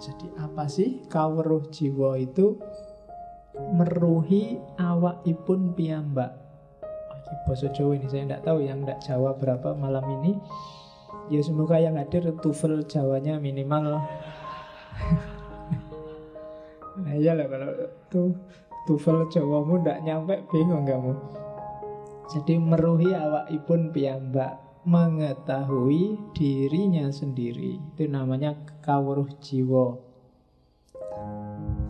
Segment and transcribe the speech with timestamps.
[0.00, 2.56] Jadi apa sih kawruh jiwa itu?
[3.76, 6.32] Meruhi awakipun piyambak.
[6.80, 10.40] Ini bahasa Jawa ini saya tidak tahu yang tidak Jawa berapa malam ini.
[11.28, 14.00] Ya semoga yang hadir TOEFL Jawanya minimal.
[17.04, 17.70] nah iyalah kalau
[18.08, 18.32] tuh
[18.88, 21.12] TOEFL Jawamu tidak nyampe bingung kamu.
[22.32, 30.00] Jadi meruhi awakipun piyambak mengetahui dirinya sendiri itu namanya kawruh jiwa.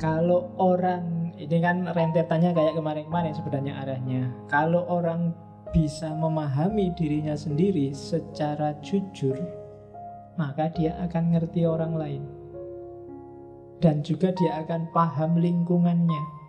[0.00, 4.22] Kalau orang ini kan rentetannya kayak kemarin-kemarin sebenarnya arahnya.
[4.50, 5.30] Kalau orang
[5.70, 9.38] bisa memahami dirinya sendiri secara jujur,
[10.34, 12.22] maka dia akan ngerti orang lain.
[13.80, 16.39] Dan juga dia akan paham lingkungannya.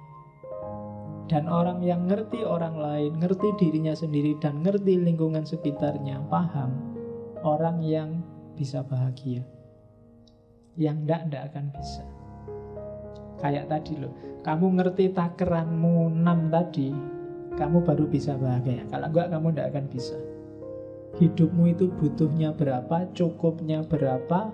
[1.30, 6.74] Dan orang yang ngerti orang lain, ngerti dirinya sendiri dan ngerti lingkungan sekitarnya, paham
[7.42, 8.22] orang yang
[8.56, 9.42] bisa bahagia.
[10.78, 12.04] Yang ndak ndak akan bisa.
[13.42, 14.14] Kayak tadi loh,
[14.46, 16.90] kamu ngerti takeranmu 6 tadi,
[17.58, 18.86] kamu baru bisa bahagia.
[18.88, 20.18] Kalau enggak kamu ndak akan bisa.
[21.20, 24.54] Hidupmu itu butuhnya berapa, cukupnya berapa,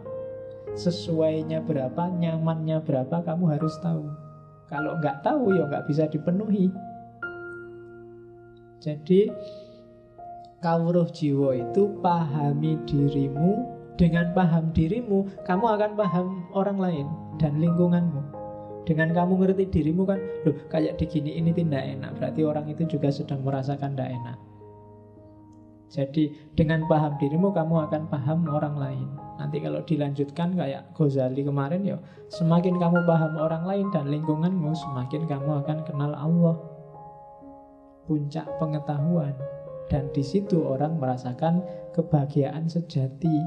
[0.73, 4.26] sesuainya berapa, nyamannya berapa, kamu harus tahu.
[4.67, 6.67] Kalau nggak tahu ya nggak bisa dipenuhi.
[8.83, 9.31] Jadi
[10.59, 17.07] kawruh jiwa itu pahami dirimu dengan paham dirimu kamu akan paham orang lain
[17.41, 18.21] dan lingkunganmu.
[18.87, 20.15] Dengan kamu ngerti dirimu kan,
[20.47, 24.37] loh kayak digini ini tidak enak, berarti orang itu juga sedang merasakan tidak enak.
[25.91, 29.07] Jadi dengan paham dirimu kamu akan paham orang lain.
[29.37, 31.97] Nanti kalau dilanjutkan kayak Ghazali kemarin ya,
[32.33, 36.57] semakin kamu paham orang lain dan lingkunganmu, semakin kamu akan kenal Allah.
[38.09, 39.37] Puncak pengetahuan.
[39.87, 41.63] Dan di situ orang merasakan
[41.95, 43.37] kebahagiaan sejati.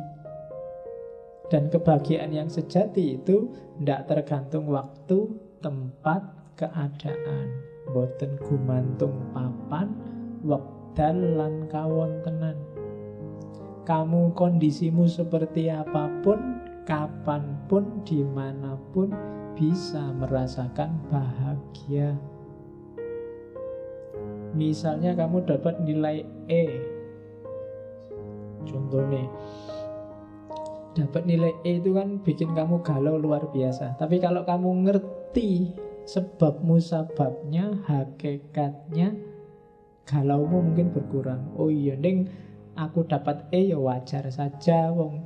[1.51, 3.51] Dan kebahagiaan yang sejati itu
[3.83, 5.27] tidak tergantung waktu,
[5.59, 6.23] tempat,
[6.55, 7.51] keadaan.
[7.91, 9.91] Boten gumantung papan,
[10.47, 12.70] wekdal lan kawontenan.
[13.85, 19.11] Kamu kondisimu seperti apa pun, kapan pun, di mana pun
[19.57, 22.17] bisa merasakan bahagia.
[24.51, 26.65] Misalnya kamu dapat nilai E,
[28.67, 29.25] contohnya,
[30.99, 33.95] dapat nilai E itu kan bikin kamu galau luar biasa.
[33.95, 35.71] Tapi kalau kamu ngerti
[36.05, 39.15] sebab musababnya, hakikatnya,
[40.03, 41.55] galaumu mungkin berkurang.
[41.55, 42.27] Oh iya, neng
[42.77, 44.91] aku dapat E ya wajar saja.
[44.91, 45.25] Wong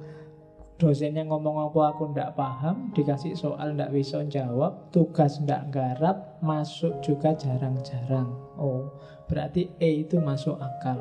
[0.74, 6.98] dosennya ngomong apa aku ndak paham, dikasih soal ndak bisa jawab, tugas ndak garap, masuk
[7.00, 8.28] juga jarang-jarang.
[8.58, 8.90] Oh,
[9.30, 10.98] berarti E itu masuk akal.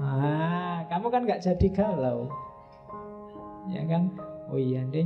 [0.00, 2.32] Ah, kamu kan nggak jadi galau.
[3.68, 4.10] Ya kan?
[4.50, 5.04] Oh iya deh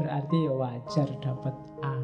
[0.00, 1.52] berarti ya wajar dapat
[1.84, 1.96] A.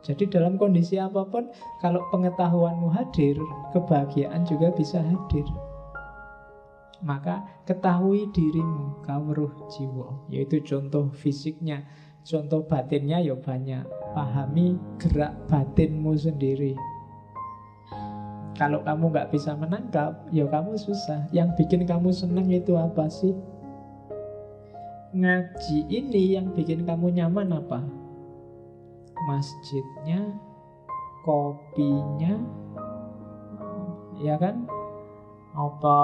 [0.00, 1.52] Jadi dalam kondisi apa pun
[1.84, 3.36] kalau pengetahuanmu hadir
[3.76, 5.44] kebahagiaan juga bisa hadir
[7.00, 11.84] maka ketahui dirimu kawruh jiwa yaitu contoh fisiknya
[12.22, 16.76] contoh batinnya ya banyak pahami gerak batinmu sendiri
[18.60, 21.24] kalau kamu nggak bisa menangkap, ya kamu susah.
[21.32, 23.32] Yang bikin kamu senang itu apa sih?
[25.10, 27.82] ngaji ini yang bikin kamu nyaman apa?
[29.26, 30.22] Masjidnya,
[31.26, 32.38] kopinya,
[34.22, 34.70] ya kan?
[35.50, 35.98] Apa?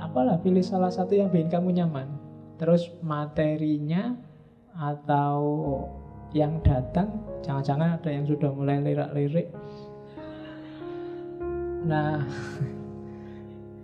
[0.00, 2.08] Apalah pilih salah satu yang bikin kamu nyaman.
[2.56, 4.16] Terus materinya
[4.72, 5.38] atau
[6.32, 9.52] yang datang, jangan-jangan ada yang sudah mulai lirik-lirik.
[11.84, 12.24] Nah,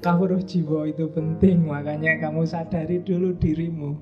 [0.06, 3.98] Kawruh jiwa itu penting, makanya kamu sadari dulu dirimu.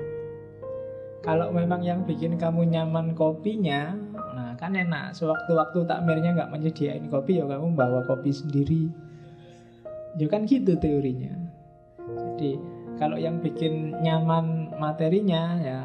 [1.25, 3.97] Kalau memang yang bikin kamu nyaman kopinya,
[4.37, 5.17] nah kan enak.
[5.17, 8.93] Sewaktu-waktu takmirnya nggak menyediain kopi, ya kamu bawa kopi sendiri.
[10.21, 11.44] Ya kan gitu teorinya.
[12.35, 12.59] Jadi
[12.99, 15.81] kalau yang bikin nyaman materinya ya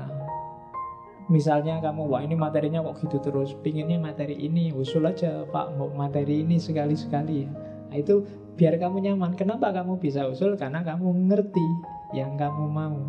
[1.30, 5.94] Misalnya kamu, wah ini materinya kok gitu terus Pinginnya materi ini, usul aja pak mau
[5.94, 7.50] materi ini sekali-sekali ya
[7.90, 8.22] Nah itu
[8.54, 9.34] biar kamu nyaman.
[9.34, 10.54] Kenapa kamu bisa usul?
[10.54, 11.68] Karena kamu ngerti
[12.14, 13.02] yang kamu mau.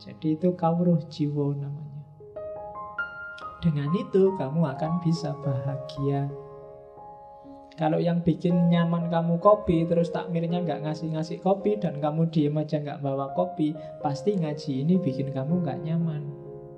[0.00, 2.00] Jadi itu kawruh jiwa namanya.
[3.60, 6.32] Dengan itu kamu akan bisa bahagia.
[7.80, 12.76] Kalau yang bikin nyaman kamu kopi, terus takmirnya nggak ngasih-ngasih kopi dan kamu diem aja
[12.76, 13.72] nggak bawa kopi,
[14.04, 16.28] pasti ngaji ini bikin kamu nggak nyaman,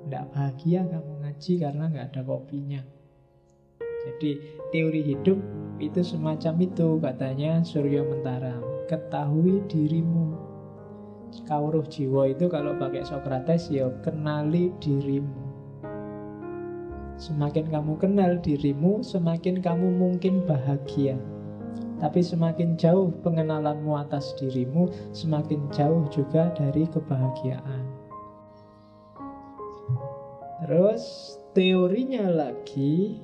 [0.06, 2.80] nggak bahagia kamu ngaji karena nggak ada kopinya.
[3.82, 4.38] Jadi
[4.70, 5.42] teori hidup
[5.82, 8.62] itu semacam itu katanya Suryo Mentara.
[8.86, 10.38] Ketahui dirimu.
[11.50, 15.41] Kawruh jiwa itu kalau pakai Socrates ya kenali dirimu.
[17.22, 21.14] Semakin kamu kenal dirimu, semakin kamu mungkin bahagia.
[22.02, 27.86] Tapi semakin jauh pengenalanmu atas dirimu, semakin jauh juga dari kebahagiaan.
[30.66, 33.22] Terus teorinya lagi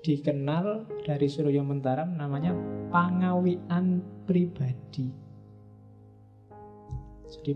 [0.00, 2.56] dikenal dari Surya Mentaram namanya
[2.88, 5.12] pangawian pribadi.
[7.28, 7.52] Jadi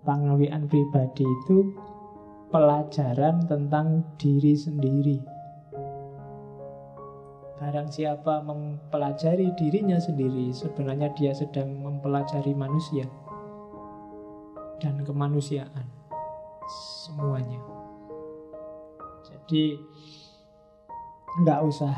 [0.00, 1.76] pangawian pribadi itu
[2.48, 5.20] pelajaran tentang diri sendiri.
[7.58, 13.04] Barang siapa mempelajari dirinya sendiri, sebenarnya dia sedang mempelajari manusia
[14.78, 15.84] dan kemanusiaan
[17.04, 17.60] semuanya.
[19.26, 19.76] Jadi
[21.44, 21.94] nggak usah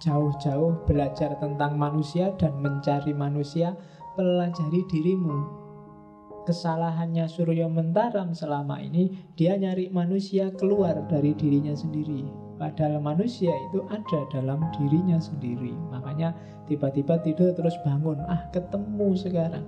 [0.00, 3.74] jauh-jauh belajar tentang manusia dan mencari manusia,
[4.14, 5.59] pelajari dirimu.
[6.40, 12.24] Kesalahannya Suryo Mentaram selama ini, dia nyari manusia keluar dari dirinya sendiri.
[12.56, 15.72] Padahal manusia itu ada dalam dirinya sendiri.
[15.92, 16.32] Makanya
[16.64, 18.20] tiba-tiba tidur terus bangun.
[18.24, 19.64] Ah, ketemu sekarang.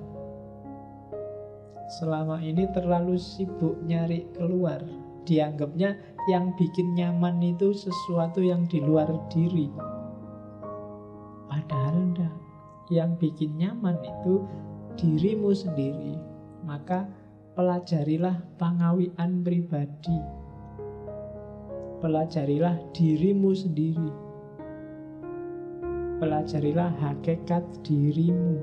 [2.00, 4.80] Selama ini terlalu sibuk nyari keluar.
[5.28, 5.96] Dianggapnya
[6.32, 9.68] yang bikin nyaman itu sesuatu yang di luar diri.
[11.52, 12.34] Padahal enggak.
[12.88, 14.44] Yang bikin nyaman itu
[14.96, 16.31] dirimu sendiri.
[16.62, 17.10] Maka
[17.58, 20.42] pelajarilah pangawian pribadi
[22.02, 24.10] pelajarilah dirimu sendiri.
[26.18, 28.58] Pelajarilah hakikat dirimu.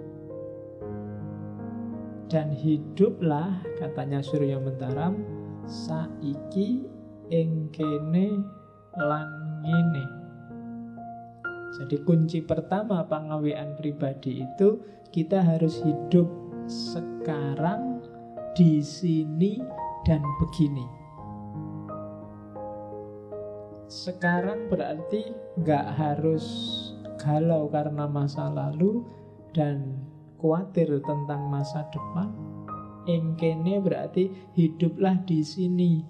[2.27, 5.23] Dan hiduplah, katanya Surya Mentaram,
[5.65, 6.83] saiki
[7.31, 8.43] engkene
[8.99, 10.05] langine.
[11.79, 14.83] Jadi kunci pertama pengawian pribadi itu
[15.15, 16.27] kita harus hidup
[16.67, 17.88] sekarang
[18.59, 19.55] di sini
[20.03, 20.83] dan begini.
[23.87, 25.31] Sekarang berarti
[25.63, 26.43] nggak harus
[27.23, 29.07] galau karena masa lalu
[29.55, 30.03] dan
[30.43, 32.35] khawatir tentang masa depan.
[33.07, 34.27] Engkene berarti
[34.59, 36.03] hiduplah di sini.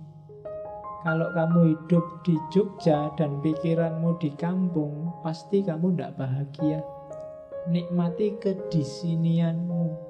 [1.05, 6.81] Kalau kamu hidup di Jogja dan pikiranmu di kampung, pasti kamu tidak bahagia.
[7.69, 10.08] Nikmati kedisinianmu.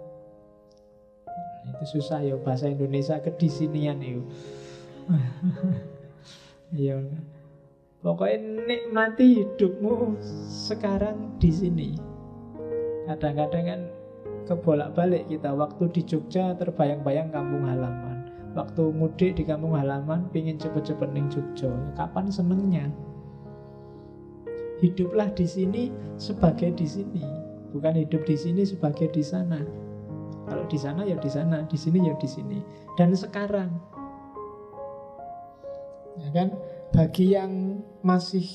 [1.68, 4.24] Itu susah ya bahasa Indonesia kedisinian itu.
[6.70, 7.02] Iya.
[8.06, 10.22] Pokoknya nikmati hidupmu
[10.70, 11.90] sekarang di sini.
[13.10, 13.82] Kadang-kadang kan
[14.46, 18.30] kebolak-balik kita waktu di Jogja terbayang-bayang kampung halaman.
[18.54, 21.74] Waktu mudik di kampung halaman pingin cepet-cepet ning Jogja.
[21.98, 22.86] Kapan senengnya?
[24.80, 25.84] Hiduplah di sini
[26.16, 27.20] sebagai di sini,
[27.76, 29.89] bukan hidup di sini sebagai di sana.
[30.50, 32.60] Kalau di sana ya di sana, di sini ya di sini.
[32.98, 33.70] Dan sekarang,
[36.18, 36.50] ya kan?
[36.90, 38.46] bagi yang masih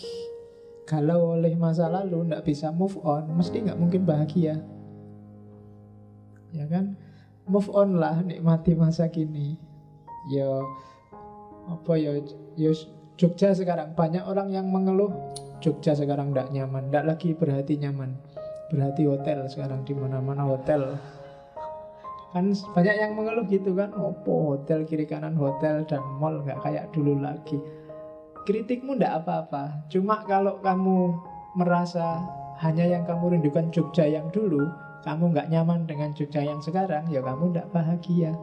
[0.84, 4.60] galau oleh masa lalu tidak bisa move on mesti nggak mungkin bahagia.
[6.54, 6.98] Ya kan?
[7.46, 9.58] Move on lah nikmati masa kini.
[10.32, 10.48] Ya
[11.70, 12.18] apa ya?
[12.58, 12.70] Ya
[13.14, 15.14] Jogja sekarang banyak orang yang mengeluh.
[15.62, 18.18] Jogja sekarang tidak nyaman tidak lagi berhati nyaman.
[18.68, 20.98] Berhati hotel sekarang di mana-mana hotel
[22.34, 26.90] kan banyak yang mengeluh gitu kan opo hotel kiri kanan hotel dan mall nggak kayak
[26.90, 27.62] dulu lagi
[28.44, 29.88] kritikmu ndak apa-apa.
[29.88, 31.16] Cuma kalau kamu
[31.56, 32.20] merasa
[32.60, 34.68] hanya yang kamu rindukan Jogja yang dulu,
[35.02, 38.36] kamu nggak nyaman dengan Jogja yang sekarang, ya kamu ndak bahagia.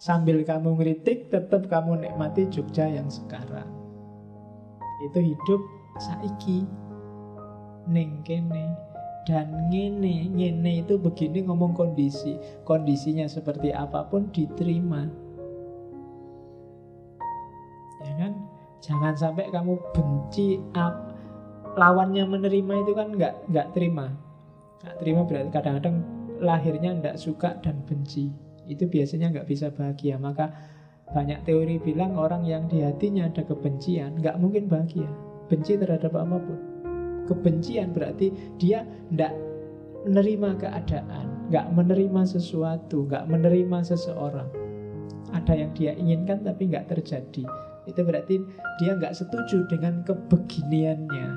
[0.00, 3.68] Sambil kamu ngeritik, tetap kamu nikmati Jogja yang sekarang.
[5.04, 5.60] Itu hidup
[6.00, 6.64] saiki.
[7.84, 8.93] Ning kene.
[9.24, 12.36] Dan ngene, ngene itu begini ngomong kondisi.
[12.68, 15.08] Kondisinya seperti apa pun diterima.
[18.04, 18.32] Ya kan?
[18.84, 21.16] Jangan sampai kamu benci up.
[21.74, 24.06] lawannya menerima itu kan nggak nggak terima.
[24.86, 25.96] Nggak terima berarti kadang-kadang
[26.38, 28.30] lahirnya nggak suka dan benci.
[28.70, 30.14] Itu biasanya nggak bisa bahagia.
[30.14, 30.54] Maka
[31.10, 35.10] banyak teori bilang orang yang di hatinya ada kebencian nggak mungkin bahagia.
[35.50, 36.73] Benci terhadap apa pun
[37.26, 39.32] kebencian berarti dia nggak
[40.04, 44.48] menerima keadaan nggak menerima sesuatu nggak menerima seseorang
[45.32, 47.44] ada yang dia inginkan tapi nggak terjadi
[47.84, 48.40] itu berarti
[48.80, 51.28] dia nggak setuju dengan kebeginiannya.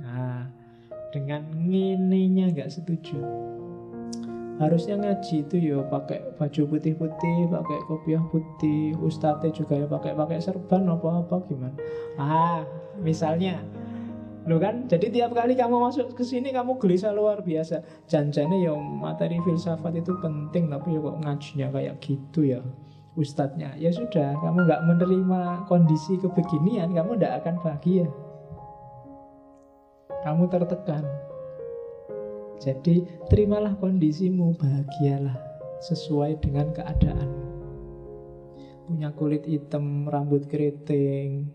[0.00, 0.48] Nah,
[1.12, 3.20] dengan ngenenya nggak setuju.
[4.60, 10.36] Harusnya ngaji itu ya pakai baju putih-putih, pakai kopiah putih, ustadznya juga ya pakai pakai
[10.36, 11.76] serban apa-apa gimana.
[12.20, 12.60] Ah,
[13.00, 13.64] misalnya
[14.48, 17.84] Lo kan, jadi tiap kali kamu masuk ke sini kamu gelisah luar biasa.
[18.08, 22.60] Janjane ya materi filsafat itu penting, tapi ya kok ngajinya kayak gitu ya
[23.20, 23.76] ustadznya.
[23.76, 28.08] Ya sudah, kamu nggak menerima kondisi kebeginian, kamu tidak akan bahagia.
[30.24, 31.04] Kamu tertekan.
[32.60, 35.36] Jadi terimalah kondisimu, bahagialah
[35.84, 37.48] sesuai dengan keadaanmu.
[38.88, 41.48] Punya kulit hitam, rambut keriting,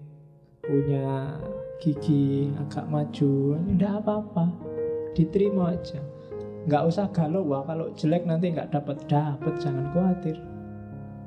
[0.66, 1.38] punya
[1.80, 4.46] gigi agak maju, tidak apa-apa,
[5.14, 6.00] diterima aja.
[6.66, 10.38] Nggak usah galau, wah kalau jelek nanti nggak dapat dapat, jangan khawatir.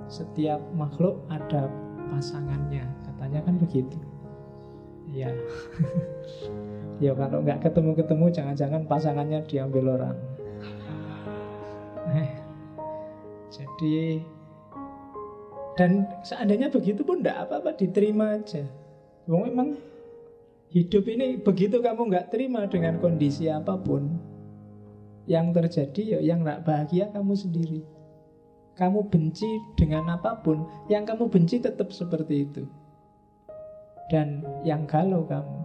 [0.08, 1.70] Setiap makhluk ada
[2.10, 3.98] pasangannya, katanya kan begitu.
[5.08, 5.32] Ya,
[7.04, 10.16] ya kalau nggak ketemu-ketemu, jangan-jangan pasangannya diambil orang.
[12.08, 12.30] Eh,
[13.52, 14.24] jadi
[15.78, 18.66] dan seandainya begitu pun tidak apa-apa diterima aja.
[19.30, 19.78] Memang
[20.68, 24.20] Hidup ini begitu kamu nggak terima dengan kondisi apa pun
[25.24, 27.80] yang terjadi, ya yang nggak bahagia kamu sendiri.
[28.76, 29.48] Kamu benci
[29.80, 32.62] dengan apa pun, yang kamu benci tetap seperti itu.
[34.12, 35.56] Dan yang galau kamu.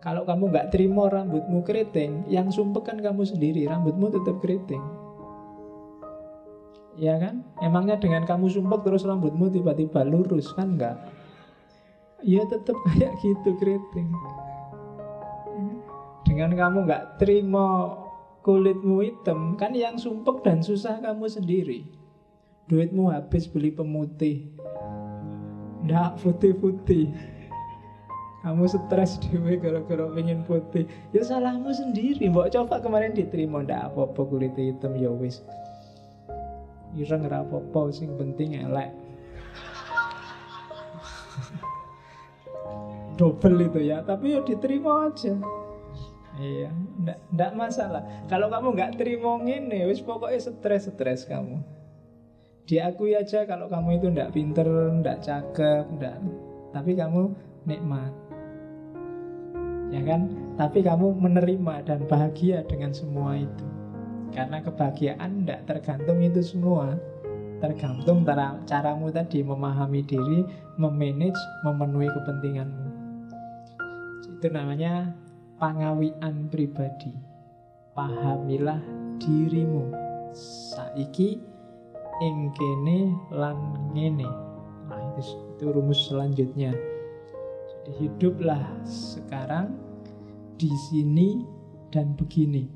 [0.00, 4.84] Kalau kamu nggak terima rambutmu keriting, yang sumpek kan kamu sendiri, rambutmu tetap keriting.
[6.96, 7.44] Ya kan?
[7.60, 10.96] Emangnya dengan kamu sumpek terus rambutmu tiba-tiba lurus kan enggak?
[12.24, 14.08] Ya tetap kayak gitu keriting.
[16.24, 17.94] Dengan kamu nggak terima
[18.40, 21.84] kulitmu hitam kan yang sumpek dan susah kamu sendiri.
[22.64, 24.48] Duitmu habis beli pemutih.
[25.84, 27.12] Ndak putih-putih.
[28.40, 30.88] Kamu stres dewe gara-gara pengen putih.
[31.12, 35.44] Ya salahmu sendiri mbok coba kemarin diterima ndak apa-apa kulit hitam ya wis.
[36.96, 39.03] Ireng apa-apa sing penting elek
[43.14, 45.34] double itu ya tapi ya diterima aja.
[46.34, 48.02] Iya ndak, ndak masalah.
[48.26, 51.62] Kalau kamu nggak terima ini wis pokoknya stres stres kamu.
[52.64, 54.66] Diakui aja kalau kamu itu ndak pinter
[54.98, 56.18] ndak cakep ndak
[56.74, 57.30] tapi kamu
[57.70, 58.10] nikmat.
[59.94, 60.26] Ya kan?
[60.58, 63.66] Tapi kamu menerima dan bahagia dengan semua itu.
[64.34, 66.98] Karena kebahagiaan ndak tergantung itu semua.
[67.62, 70.42] Tergantung cara caramu tadi memahami diri,
[70.74, 72.83] memanage, memenuhi kepentinganmu.
[74.44, 75.08] Itu namanya
[75.56, 77.16] pangawian pribadi.
[77.96, 78.76] Pahamilah
[79.16, 79.88] dirimu.
[80.36, 81.40] Saiki
[82.20, 83.56] ing kene lan
[83.96, 84.28] ngene.
[84.84, 86.76] Nah, itu, itu rumus selanjutnya.
[86.76, 89.80] Jadi hiduplah sekarang
[90.60, 91.40] di sini
[91.88, 92.68] dan begini.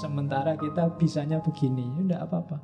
[0.00, 2.56] Sementara kita bisanya begini, ya apa-apa.